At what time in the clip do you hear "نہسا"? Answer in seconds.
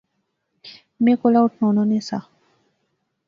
1.91-2.17